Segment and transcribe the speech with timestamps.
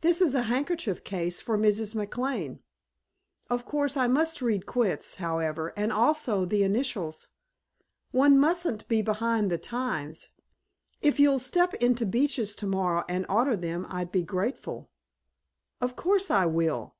[0.00, 1.94] This is a handkerchief case for Mrs.
[1.94, 2.60] McLane.
[3.50, 7.28] Of course I must read 'Quits,' however, and also 'The Initials.'
[8.10, 10.30] One mustn't be behind the times.
[11.02, 14.88] If you'll step into Beach's tomorrow and order them I'll be grateful."
[15.82, 16.94] "Of course I will.